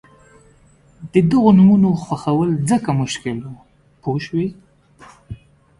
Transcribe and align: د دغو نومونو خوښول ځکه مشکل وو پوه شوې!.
د 1.13 1.15
دغو 1.29 1.49
نومونو 1.57 1.89
خوښول 2.03 2.49
ځکه 2.69 2.89
مشکل 3.01 3.37
وو 3.41 3.61
پوه 4.01 4.17
شوې!. 4.25 4.47